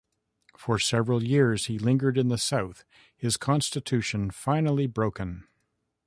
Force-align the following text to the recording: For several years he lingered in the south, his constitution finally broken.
For 0.57 0.79
several 0.79 1.21
years 1.23 1.67
he 1.67 1.77
lingered 1.77 2.17
in 2.17 2.29
the 2.29 2.39
south, 2.39 2.83
his 3.15 3.37
constitution 3.37 4.31
finally 4.31 4.87
broken. 4.87 5.47